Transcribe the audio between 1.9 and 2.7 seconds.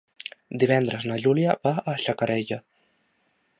Xacarella.